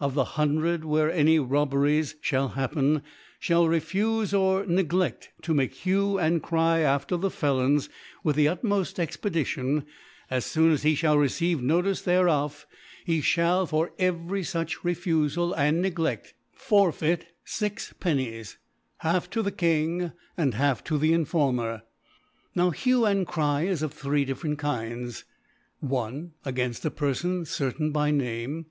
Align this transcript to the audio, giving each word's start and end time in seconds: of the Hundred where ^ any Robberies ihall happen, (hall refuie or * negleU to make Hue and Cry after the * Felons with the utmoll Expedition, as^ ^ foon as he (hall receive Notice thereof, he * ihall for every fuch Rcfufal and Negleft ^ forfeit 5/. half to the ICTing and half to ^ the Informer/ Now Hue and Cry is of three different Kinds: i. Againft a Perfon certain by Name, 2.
of 0.00 0.14
the 0.14 0.24
Hundred 0.34 0.84
where 0.84 1.08
^ 1.10 1.12
any 1.14 1.38
Robberies 1.38 2.16
ihall 2.24 2.54
happen, 2.54 3.02
(hall 3.46 3.68
refuie 3.68 4.36
or 4.36 4.64
* 4.64 4.66
negleU 4.66 5.28
to 5.42 5.54
make 5.54 5.72
Hue 5.74 6.18
and 6.18 6.42
Cry 6.42 6.80
after 6.80 7.16
the 7.16 7.30
* 7.30 7.30
Felons 7.40 7.88
with 8.24 8.34
the 8.34 8.46
utmoll 8.46 8.98
Expedition, 8.98 9.84
as^ 10.28 10.38
^ 10.46 10.52
foon 10.52 10.72
as 10.72 10.82
he 10.82 10.96
(hall 10.96 11.16
receive 11.18 11.62
Notice 11.62 12.02
thereof, 12.02 12.66
he 13.06 13.20
* 13.20 13.20
ihall 13.20 13.68
for 13.68 13.92
every 13.96 14.42
fuch 14.42 14.78
Rcfufal 14.78 15.54
and 15.56 15.84
Negleft 15.84 15.92
^ 16.18 16.32
forfeit 16.52 17.26
5/. 17.46 18.56
half 18.98 19.30
to 19.30 19.40
the 19.40 19.52
ICTing 19.52 20.12
and 20.36 20.54
half 20.54 20.82
to 20.82 20.94
^ 20.96 21.00
the 21.00 21.12
Informer/ 21.12 21.82
Now 22.56 22.70
Hue 22.70 23.04
and 23.04 23.24
Cry 23.24 23.66
is 23.66 23.82
of 23.84 23.92
three 23.94 24.24
different 24.24 24.58
Kinds: 24.58 25.22
i. 25.80 25.86
Againft 25.86 26.84
a 26.84 26.90
Perfon 26.90 27.46
certain 27.46 27.92
by 27.92 28.10
Name, 28.10 28.64
2. 28.68 28.70